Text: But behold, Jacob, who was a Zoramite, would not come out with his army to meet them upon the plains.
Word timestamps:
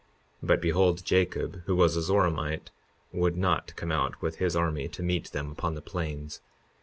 But 0.41 0.59
behold, 0.63 1.05
Jacob, 1.05 1.61
who 1.67 1.75
was 1.75 1.95
a 1.95 2.01
Zoramite, 2.01 2.71
would 3.13 3.37
not 3.37 3.75
come 3.75 3.91
out 3.91 4.19
with 4.19 4.37
his 4.37 4.55
army 4.55 4.87
to 4.87 5.03
meet 5.03 5.31
them 5.31 5.51
upon 5.51 5.75
the 5.75 5.79
plains. 5.83 6.41